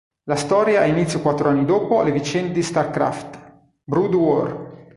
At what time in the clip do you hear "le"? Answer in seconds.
2.01-2.11